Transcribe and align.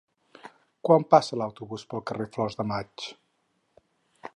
Quan 0.87 1.05
passa 1.15 1.39
l'autobús 1.41 1.85
pel 1.93 2.03
carrer 2.13 2.29
Flors 2.39 2.61
de 2.63 2.67
Maig? 2.75 3.11